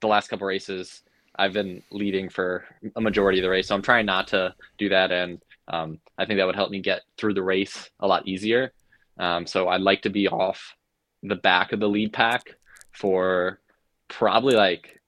the 0.00 0.08
last 0.08 0.28
couple 0.28 0.46
races. 0.46 1.02
I've 1.36 1.52
been 1.52 1.82
leading 1.92 2.28
for 2.28 2.64
a 2.96 3.00
majority 3.00 3.38
of 3.38 3.42
the 3.42 3.50
race, 3.50 3.68
so 3.68 3.74
I'm 3.74 3.82
trying 3.82 4.06
not 4.06 4.28
to 4.28 4.54
do 4.76 4.88
that, 4.88 5.12
and 5.12 5.40
um, 5.68 6.00
I 6.16 6.24
think 6.24 6.38
that 6.38 6.46
would 6.46 6.56
help 6.56 6.70
me 6.70 6.80
get 6.80 7.02
through 7.16 7.34
the 7.34 7.42
race 7.42 7.90
a 8.00 8.08
lot 8.08 8.26
easier. 8.26 8.72
Um, 9.18 9.46
so 9.46 9.68
I'd 9.68 9.80
like 9.80 10.02
to 10.02 10.10
be 10.10 10.26
off 10.26 10.74
the 11.22 11.36
back 11.36 11.72
of 11.72 11.80
the 11.80 11.88
lead 11.88 12.12
pack 12.12 12.56
for 12.92 13.60
probably 14.08 14.54
like 14.54 15.00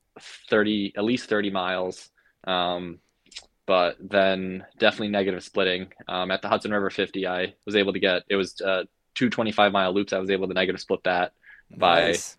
30, 0.49 0.95
at 0.97 1.05
least 1.05 1.29
30 1.29 1.51
miles. 1.51 2.11
Um, 2.45 3.01
but 3.67 3.97
then 4.01 4.65
definitely 4.79 5.09
negative 5.09 5.45
splitting. 5.45 5.93
Um, 6.09 6.31
at 6.31 6.43
the 6.43 6.49
Hudson 6.49 6.73
River 6.73 6.91
50, 6.91 7.27
I 7.27 7.55
was 7.67 7.77
able 7.77 7.93
to 7.93 8.01
get, 8.01 8.23
it 8.29 8.37
was 8.37 8.61
uh, 8.61 8.85
two 9.15 9.31
25 9.31 9.73
mile 9.73 9.93
loops. 9.93 10.13
I 10.13 10.19
was 10.19 10.31
able 10.31 10.49
to 10.49 10.55
negative 10.55 10.81
split 10.81 11.05
that 11.05 11.33
nice. 11.71 12.37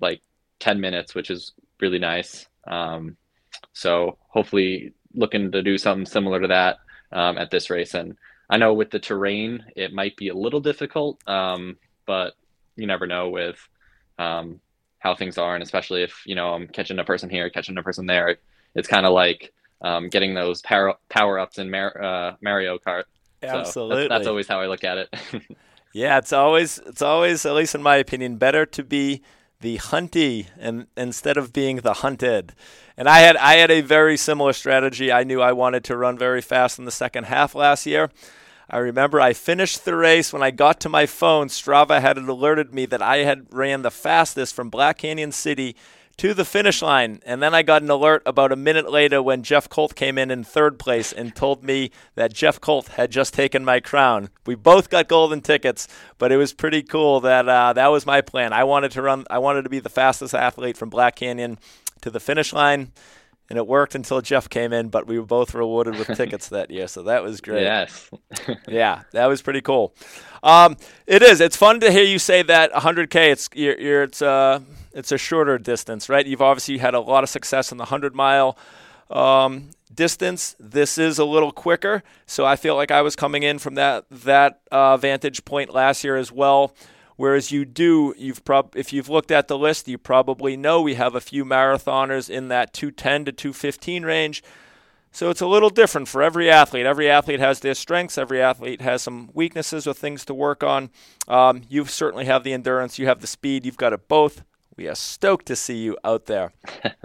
by 0.00 0.06
like 0.06 0.22
10 0.60 0.80
minutes, 0.80 1.14
which 1.14 1.30
is 1.30 1.52
really 1.80 1.98
nice. 1.98 2.46
Um, 2.66 3.16
so 3.72 4.18
hopefully 4.28 4.92
looking 5.14 5.52
to 5.52 5.62
do 5.62 5.78
something 5.78 6.06
similar 6.06 6.40
to 6.40 6.48
that 6.48 6.78
um, 7.12 7.38
at 7.38 7.50
this 7.50 7.70
race. 7.70 7.94
And 7.94 8.16
I 8.50 8.58
know 8.58 8.74
with 8.74 8.90
the 8.90 8.98
terrain, 8.98 9.64
it 9.76 9.92
might 9.92 10.16
be 10.16 10.28
a 10.28 10.34
little 10.34 10.60
difficult, 10.60 11.26
um, 11.26 11.76
but 12.06 12.34
you 12.76 12.86
never 12.86 13.06
know 13.06 13.30
with 13.30 13.56
um, 14.18 14.60
how 15.04 15.14
things 15.14 15.38
are, 15.38 15.54
and 15.54 15.62
especially 15.62 16.02
if 16.02 16.22
you 16.26 16.34
know 16.34 16.54
I'm 16.54 16.66
catching 16.66 16.98
a 16.98 17.04
person 17.04 17.30
here, 17.30 17.48
catching 17.50 17.78
a 17.78 17.82
person 17.82 18.06
there. 18.06 18.38
It's 18.74 18.88
kind 18.88 19.06
of 19.06 19.12
like 19.12 19.52
um, 19.82 20.08
getting 20.08 20.34
those 20.34 20.62
power 20.62 20.94
power 21.08 21.38
ups 21.38 21.58
in 21.58 21.70
Mar- 21.70 22.02
uh, 22.02 22.36
Mario 22.40 22.78
Kart. 22.78 23.04
Absolutely, 23.42 23.94
so 23.94 23.98
that's, 24.00 24.08
that's 24.08 24.26
always 24.26 24.48
how 24.48 24.60
I 24.60 24.66
look 24.66 24.82
at 24.82 24.98
it. 24.98 25.14
yeah, 25.92 26.18
it's 26.18 26.32
always 26.32 26.78
it's 26.78 27.02
always 27.02 27.46
at 27.46 27.54
least 27.54 27.74
in 27.74 27.82
my 27.82 27.96
opinion 27.96 28.36
better 28.36 28.66
to 28.66 28.82
be 28.82 29.22
the 29.60 29.76
hunty 29.78 30.46
and 30.58 30.86
instead 30.96 31.36
of 31.36 31.52
being 31.52 31.76
the 31.76 31.94
hunted. 31.94 32.54
And 32.96 33.06
I 33.06 33.20
had 33.20 33.36
I 33.36 33.54
had 33.56 33.70
a 33.70 33.82
very 33.82 34.16
similar 34.16 34.54
strategy. 34.54 35.12
I 35.12 35.22
knew 35.22 35.42
I 35.42 35.52
wanted 35.52 35.84
to 35.84 35.96
run 35.96 36.16
very 36.16 36.40
fast 36.40 36.78
in 36.78 36.86
the 36.86 36.90
second 36.90 37.24
half 37.24 37.54
last 37.54 37.84
year. 37.84 38.10
I 38.68 38.78
remember 38.78 39.20
I 39.20 39.32
finished 39.32 39.84
the 39.84 39.94
race. 39.94 40.32
When 40.32 40.42
I 40.42 40.50
got 40.50 40.80
to 40.80 40.88
my 40.88 41.06
phone, 41.06 41.48
Strava 41.48 42.00
had 42.00 42.16
alerted 42.16 42.72
me 42.72 42.86
that 42.86 43.02
I 43.02 43.18
had 43.18 43.46
ran 43.52 43.82
the 43.82 43.90
fastest 43.90 44.54
from 44.54 44.70
Black 44.70 44.98
Canyon 44.98 45.32
City 45.32 45.76
to 46.16 46.32
the 46.32 46.44
finish 46.44 46.80
line. 46.80 47.20
And 47.26 47.42
then 47.42 47.54
I 47.54 47.62
got 47.62 47.82
an 47.82 47.90
alert 47.90 48.22
about 48.24 48.52
a 48.52 48.56
minute 48.56 48.90
later 48.90 49.22
when 49.22 49.42
Jeff 49.42 49.68
Colt 49.68 49.94
came 49.94 50.16
in 50.16 50.30
in 50.30 50.44
third 50.44 50.78
place 50.78 51.12
and 51.12 51.34
told 51.34 51.64
me 51.64 51.90
that 52.14 52.32
Jeff 52.32 52.60
Colt 52.60 52.88
had 52.88 53.10
just 53.10 53.34
taken 53.34 53.64
my 53.64 53.80
crown. 53.80 54.30
We 54.46 54.54
both 54.54 54.90
got 54.90 55.08
golden 55.08 55.40
tickets, 55.40 55.88
but 56.18 56.32
it 56.32 56.36
was 56.36 56.52
pretty 56.52 56.82
cool 56.82 57.20
that 57.20 57.48
uh, 57.48 57.72
that 57.72 57.88
was 57.88 58.06
my 58.06 58.20
plan. 58.20 58.52
I 58.52 58.64
wanted 58.64 58.92
to 58.92 59.02
run. 59.02 59.24
I 59.28 59.38
wanted 59.38 59.62
to 59.62 59.70
be 59.70 59.80
the 59.80 59.88
fastest 59.88 60.34
athlete 60.34 60.76
from 60.76 60.88
Black 60.88 61.16
Canyon 61.16 61.58
to 62.02 62.10
the 62.10 62.20
finish 62.20 62.52
line 62.52 62.92
and 63.54 63.58
it 63.60 63.68
worked 63.68 63.94
until 63.94 64.20
Jeff 64.20 64.48
came 64.48 64.72
in, 64.72 64.88
but 64.88 65.06
we 65.06 65.16
were 65.16 65.24
both 65.24 65.54
rewarded 65.54 65.94
with 65.94 66.08
tickets 66.16 66.48
that 66.48 66.72
year, 66.72 66.88
so 66.88 67.04
that 67.04 67.22
was 67.22 67.40
great. 67.40 67.62
Yes. 67.62 68.10
yeah, 68.68 69.02
that 69.12 69.26
was 69.26 69.42
pretty 69.42 69.60
cool. 69.60 69.94
Um, 70.42 70.76
it 71.06 71.22
is. 71.22 71.40
It's 71.40 71.56
fun 71.56 71.78
to 71.78 71.92
hear 71.92 72.02
you 72.02 72.18
say 72.18 72.42
that 72.42 72.72
100k. 72.72 73.30
It's 73.30 73.48
you're, 73.54 73.78
you're, 73.78 74.02
it's 74.02 74.20
uh 74.20 74.58
it's 74.92 75.12
a 75.12 75.18
shorter 75.18 75.56
distance, 75.56 76.08
right? 76.08 76.26
You've 76.26 76.42
obviously 76.42 76.78
had 76.78 76.94
a 76.94 77.00
lot 77.00 77.22
of 77.22 77.30
success 77.30 77.70
in 77.70 77.78
the 77.78 77.82
100 77.82 78.12
mile 78.12 78.58
um, 79.08 79.70
distance. 79.94 80.56
This 80.58 80.98
is 80.98 81.20
a 81.20 81.24
little 81.24 81.52
quicker, 81.52 82.02
so 82.26 82.44
I 82.44 82.56
feel 82.56 82.74
like 82.74 82.90
I 82.90 83.02
was 83.02 83.14
coming 83.14 83.44
in 83.44 83.60
from 83.60 83.76
that 83.76 84.06
that 84.10 84.62
uh, 84.72 84.96
vantage 84.96 85.44
point 85.44 85.72
last 85.72 86.02
year 86.02 86.16
as 86.16 86.32
well. 86.32 86.74
Whereas 87.16 87.52
you 87.52 87.64
do, 87.64 88.14
you've 88.18 88.44
prob- 88.44 88.74
if 88.76 88.92
you've 88.92 89.08
looked 89.08 89.30
at 89.30 89.48
the 89.48 89.58
list, 89.58 89.86
you 89.86 89.98
probably 89.98 90.56
know 90.56 90.80
we 90.80 90.94
have 90.94 91.14
a 91.14 91.20
few 91.20 91.44
marathoners 91.44 92.28
in 92.28 92.48
that 92.48 92.72
210 92.72 93.26
to 93.26 93.32
215 93.32 94.04
range. 94.04 94.42
So 95.12 95.30
it's 95.30 95.40
a 95.40 95.46
little 95.46 95.70
different 95.70 96.08
for 96.08 96.24
every 96.24 96.50
athlete. 96.50 96.86
Every 96.86 97.08
athlete 97.08 97.38
has 97.38 97.60
their 97.60 97.74
strengths. 97.74 98.18
Every 98.18 98.42
athlete 98.42 98.80
has 98.80 99.00
some 99.00 99.30
weaknesses 99.32 99.86
or 99.86 99.94
things 99.94 100.24
to 100.24 100.34
work 100.34 100.64
on. 100.64 100.90
Um, 101.28 101.62
you 101.68 101.84
certainly 101.84 102.24
have 102.24 102.42
the 102.42 102.52
endurance. 102.52 102.98
You 102.98 103.06
have 103.06 103.20
the 103.20 103.28
speed. 103.28 103.64
You've 103.64 103.76
got 103.76 103.92
it 103.92 104.08
both. 104.08 104.42
We 104.76 104.88
are 104.88 104.96
stoked 104.96 105.46
to 105.46 105.56
see 105.56 105.76
you 105.76 105.96
out 106.02 106.26
there. 106.26 106.52
Looking 106.82 107.02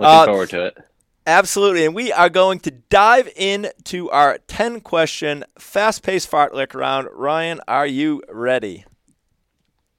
uh, 0.00 0.24
forward 0.26 0.50
to 0.50 0.66
it. 0.66 0.78
Absolutely. 1.24 1.86
And 1.86 1.94
we 1.94 2.10
are 2.10 2.28
going 2.28 2.58
to 2.60 2.72
dive 2.72 3.28
into 3.36 4.10
our 4.10 4.38
10 4.48 4.80
question 4.80 5.44
fast 5.56 6.02
paced 6.02 6.28
fartlek 6.28 6.74
round. 6.74 7.06
Ryan, 7.12 7.60
are 7.68 7.86
you 7.86 8.24
ready? 8.28 8.84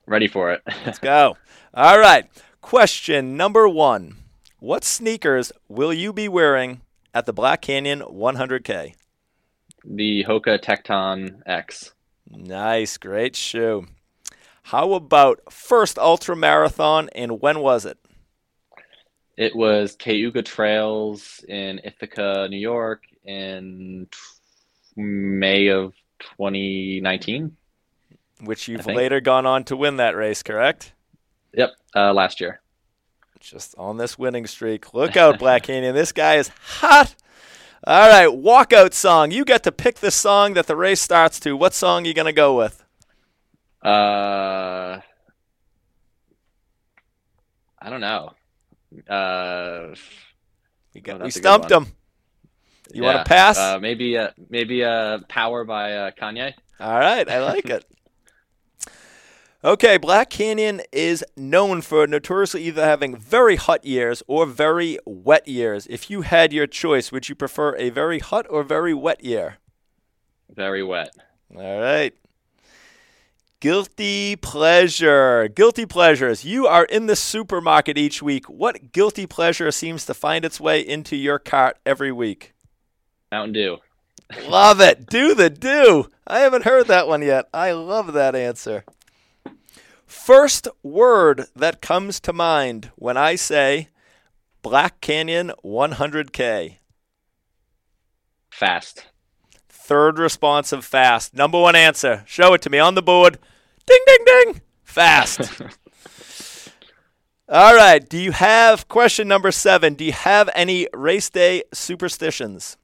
Ready 0.05 0.27
for 0.27 0.51
it. 0.51 0.61
Let's 0.85 0.99
go. 0.99 1.37
All 1.73 1.99
right. 1.99 2.29
Question 2.61 3.37
number 3.37 3.67
one 3.67 4.15
What 4.59 4.83
sneakers 4.83 5.51
will 5.67 5.93
you 5.93 6.13
be 6.13 6.27
wearing 6.27 6.81
at 7.13 7.25
the 7.25 7.33
Black 7.33 7.61
Canyon 7.61 8.01
100K? 8.01 8.95
The 9.85 10.25
Hoka 10.27 10.59
Tecton 10.61 11.41
X. 11.45 11.93
Nice. 12.29 12.97
Great 12.97 13.35
shoe. 13.35 13.87
How 14.63 14.93
about 14.93 15.51
first 15.51 15.97
ultra 15.99 16.35
marathon 16.35 17.09
and 17.13 17.41
when 17.41 17.59
was 17.59 17.85
it? 17.85 17.97
It 19.35 19.55
was 19.55 19.95
Cayuga 19.95 20.43
Trails 20.43 21.43
in 21.47 21.81
Ithaca, 21.83 22.47
New 22.49 22.57
York 22.57 23.03
in 23.25 24.07
May 24.95 25.67
of 25.67 25.93
2019 26.19 27.57
which 28.45 28.67
you've 28.67 28.85
later 28.85 29.21
gone 29.21 29.45
on 29.45 29.63
to 29.65 29.77
win 29.77 29.97
that 29.97 30.15
race, 30.15 30.43
correct? 30.43 30.93
Yep, 31.53 31.71
uh, 31.95 32.13
last 32.13 32.41
year. 32.41 32.61
Just 33.39 33.75
on 33.77 33.97
this 33.97 34.17
winning 34.17 34.47
streak. 34.47 34.93
Look 34.93 35.17
out, 35.17 35.37
Black 35.37 35.63
Canyon. 35.63 35.93
This 35.93 36.11
guy 36.11 36.35
is 36.35 36.47
hot. 36.47 37.15
All 37.85 38.09
right, 38.09 38.29
walkout 38.29 38.93
song. 38.93 39.31
You 39.31 39.43
get 39.43 39.63
to 39.63 39.71
pick 39.71 39.95
the 39.95 40.11
song 40.11 40.53
that 40.53 40.67
the 40.67 40.75
race 40.75 41.01
starts 41.01 41.39
to. 41.41 41.57
What 41.57 41.73
song 41.73 42.05
are 42.05 42.07
you 42.07 42.13
going 42.13 42.27
to 42.27 42.31
go 42.31 42.55
with? 42.55 42.81
Uh, 43.83 45.01
I 47.81 47.89
don't 47.89 47.99
know. 47.99 48.31
Uh, 49.09 49.95
we, 50.93 51.01
got, 51.01 51.21
oh, 51.21 51.25
we 51.25 51.31
stumped 51.31 51.69
him. 51.69 51.87
You 52.93 53.03
yeah, 53.03 53.13
want 53.13 53.25
to 53.25 53.29
pass? 53.29 53.57
Uh, 53.57 53.79
maybe, 53.79 54.17
uh, 54.17 54.29
maybe 54.49 54.85
uh, 54.85 55.19
"Power" 55.27 55.65
by 55.65 55.93
uh, 55.93 56.11
Kanye. 56.11 56.53
All 56.79 56.99
right, 56.99 57.27
I 57.27 57.39
like 57.43 57.65
it. 57.65 57.83
Okay, 59.65 59.95
Black 59.95 60.29
Canyon 60.29 60.81
is 60.91 61.23
known 61.37 61.81
for 61.81 62.05
notoriously 62.05 62.63
either 62.63 62.83
having 62.83 63.15
very 63.15 63.55
hot 63.55 63.85
years 63.85 64.21
or 64.27 64.45
very 64.45 64.99
wet 65.05 65.47
years. 65.47 65.87
If 65.89 66.09
you 66.09 66.23
had 66.23 66.51
your 66.51 66.67
choice, 66.67 67.13
would 67.13 67.29
you 67.29 67.35
prefer 67.35 67.73
a 67.77 67.89
very 67.89 68.19
hot 68.19 68.45
or 68.49 68.63
very 68.63 68.93
wet 68.93 69.23
year? 69.23 69.59
Very 70.53 70.83
wet. 70.83 71.15
All 71.55 71.79
right. 71.79 72.13
Guilty 73.61 74.35
pleasure. 74.35 75.47
Guilty 75.47 75.85
pleasures. 75.85 76.43
You 76.43 76.67
are 76.67 76.83
in 76.83 77.05
the 77.05 77.15
supermarket 77.15 77.97
each 77.97 78.21
week. 78.21 78.49
What 78.49 78.91
guilty 78.91 79.25
pleasure 79.25 79.71
seems 79.71 80.05
to 80.07 80.13
find 80.13 80.43
its 80.43 80.59
way 80.59 80.81
into 80.81 81.15
your 81.15 81.39
cart 81.39 81.77
every 81.85 82.11
week? 82.11 82.53
Mountain 83.31 83.53
Dew. 83.53 83.77
love 84.45 84.81
it. 84.81 85.05
Do 85.05 85.33
the 85.33 85.49
do. 85.49 86.09
I 86.27 86.39
haven't 86.39 86.65
heard 86.65 86.87
that 86.87 87.07
one 87.07 87.21
yet. 87.21 87.47
I 87.53 87.71
love 87.71 88.11
that 88.11 88.35
answer. 88.35 88.83
First 90.13 90.69
word 90.83 91.47
that 91.53 91.81
comes 91.81 92.21
to 92.21 92.31
mind 92.31 92.91
when 92.95 93.17
I 93.17 93.35
say 93.35 93.89
Black 94.61 95.01
Canyon 95.01 95.51
100K. 95.65 96.77
Fast. 98.49 99.07
Third 99.67 100.19
response 100.19 100.71
of 100.71 100.85
fast. 100.85 101.33
Number 101.33 101.59
one 101.59 101.75
answer. 101.75 102.23
Show 102.25 102.53
it 102.53 102.61
to 102.61 102.69
me 102.69 102.79
on 102.79 102.95
the 102.95 103.01
board. 103.01 103.37
Ding, 103.85 103.99
ding, 104.05 104.23
ding. 104.25 104.61
Fast. 104.83 105.61
All 107.49 107.75
right. 107.75 108.07
Do 108.07 108.17
you 108.17 108.31
have 108.31 108.87
question 108.87 109.27
number 109.27 109.51
seven? 109.51 109.95
Do 109.95 110.05
you 110.05 110.13
have 110.13 110.49
any 110.55 110.87
race 110.93 111.29
day 111.29 111.63
superstitions? 111.73 112.77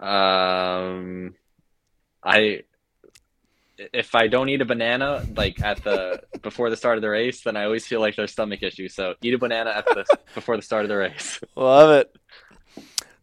Um, 0.00 1.34
I 2.24 2.62
if 3.92 4.14
I 4.14 4.26
don't 4.28 4.48
eat 4.48 4.60
a 4.60 4.64
banana 4.64 5.24
like 5.36 5.60
at 5.62 5.82
the 5.82 6.22
before 6.42 6.70
the 6.70 6.76
start 6.76 6.98
of 6.98 7.02
the 7.02 7.10
race, 7.10 7.42
then 7.42 7.56
I 7.56 7.64
always 7.64 7.86
feel 7.86 8.00
like 8.00 8.16
there's 8.16 8.32
stomach 8.32 8.62
issues. 8.62 8.94
So 8.94 9.14
eat 9.22 9.34
a 9.34 9.38
banana 9.38 9.70
at 9.70 9.86
the 9.86 10.04
before 10.34 10.56
the 10.56 10.62
start 10.62 10.84
of 10.84 10.88
the 10.88 10.96
race. 10.96 11.40
Love 11.56 11.90
it. 11.90 12.16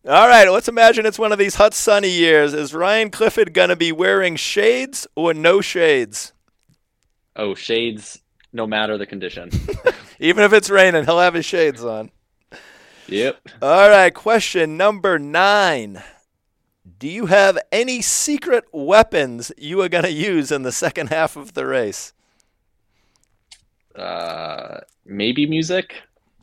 All 0.07 0.27
right, 0.27 0.47
let's 0.49 0.69
imagine 0.69 1.05
it's 1.05 1.19
one 1.19 1.33
of 1.33 1.37
these 1.37 1.55
hot 1.55 1.73
sunny 1.73 2.09
years. 2.09 2.53
Is 2.53 2.73
Ryan 2.73 3.09
Clifford 3.09 3.53
going 3.53 3.69
to 3.69 3.75
be 3.75 3.91
wearing 3.91 4.37
shades 4.37 5.05
or 5.15 5.33
no 5.33 5.59
shades? 5.59 6.31
Oh, 7.35 7.55
shades 7.55 8.21
no 8.53 8.65
matter 8.65 8.97
the 8.97 9.05
condition. 9.05 9.49
Even 10.19 10.45
if 10.45 10.53
it's 10.53 10.69
raining, 10.69 11.03
he'll 11.03 11.19
have 11.19 11.33
his 11.33 11.45
shades 11.45 11.83
on. 11.83 12.11
Yep. 13.07 13.37
All 13.61 13.89
right, 13.89 14.13
question 14.13 14.77
number 14.77 15.19
nine. 15.19 16.01
Do 16.99 17.07
you 17.07 17.25
have 17.25 17.57
any 17.71 18.01
secret 18.01 18.65
weapons 18.71 19.51
you 19.57 19.81
are 19.81 19.89
going 19.89 20.05
to 20.05 20.11
use 20.11 20.51
in 20.51 20.63
the 20.63 20.71
second 20.71 21.07
half 21.09 21.35
of 21.35 21.53
the 21.53 21.65
race? 21.65 22.13
Uh, 23.95 24.79
maybe 25.05 25.45
music. 25.45 25.95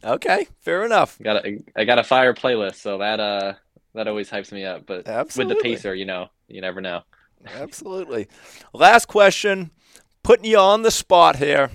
Okay, 0.03 0.47
fair 0.61 0.85
enough. 0.85 1.19
Got 1.23 1.47
a, 1.47 1.63
I 1.77 1.85
got 1.85 1.99
a 1.99 2.05
fire 2.05 2.35
playlist, 2.35 2.77
so 2.77 2.99
that 2.99 3.21
uh 3.21 3.55
that 3.95 4.07
always 4.07 4.29
hypes 4.29 4.53
me 4.53 4.65
up. 4.65 4.85
But 4.87 5.09
Absolutely. 5.09 5.55
with 5.55 5.63
the 5.63 5.69
pacer, 5.69 5.95
you 5.95 6.05
know, 6.05 6.29
you 6.49 6.61
never 6.61 6.81
know. 6.81 7.03
Absolutely. 7.47 8.29
Last 8.75 9.07
question, 9.07 9.71
putting 10.23 10.45
you 10.45 10.59
on 10.59 10.83
the 10.83 10.91
spot 10.91 11.37
here. 11.37 11.71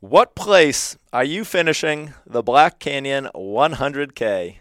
What 0.00 0.36
place 0.36 0.96
are 1.12 1.24
you 1.24 1.44
finishing 1.44 2.14
the 2.26 2.42
Black 2.42 2.78
Canyon 2.78 3.28
100K? 3.34 4.58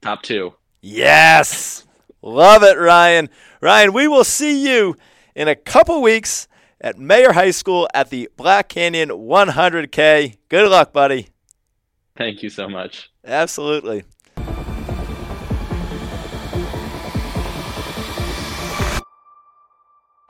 Top 0.00 0.22
two. 0.22 0.54
Yes. 0.82 1.86
Love 2.20 2.64
it, 2.64 2.76
Ryan. 2.76 3.30
Ryan, 3.60 3.92
we 3.92 4.08
will 4.08 4.24
see 4.24 4.68
you 4.68 4.96
in 5.34 5.48
a 5.48 5.54
couple 5.54 6.02
weeks 6.02 6.48
at 6.80 6.98
Mayer 6.98 7.32
High 7.32 7.52
School 7.52 7.88
at 7.94 8.10
the 8.10 8.28
Black 8.36 8.68
Canyon 8.68 9.10
100K. 9.10 10.36
Good 10.48 10.68
luck, 10.68 10.92
buddy. 10.92 11.28
Thank 12.16 12.42
you 12.42 12.50
so 12.50 12.68
much. 12.68 13.10
Absolutely. 13.24 14.02